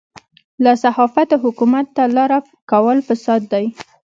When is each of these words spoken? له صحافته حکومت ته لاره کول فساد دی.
له 0.63 0.71
صحافته 0.83 1.35
حکومت 1.43 1.85
ته 1.95 2.03
لاره 2.15 2.39
کول 2.71 2.97
فساد 3.07 3.41
دی. 3.53 3.65